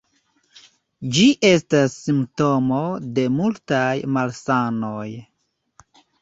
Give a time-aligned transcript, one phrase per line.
[1.17, 2.79] Ĝi estas simptomo
[3.19, 3.83] de multaj
[4.17, 5.07] malsanoj.